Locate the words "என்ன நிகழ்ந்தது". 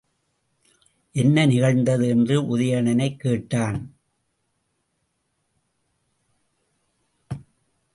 1.11-2.07